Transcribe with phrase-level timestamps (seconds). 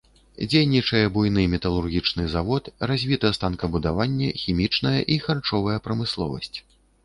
[0.51, 6.55] Дзейнічае буйны металургічны завод, развіта станкабудаванне, хімічная і харчовая прамысловасць.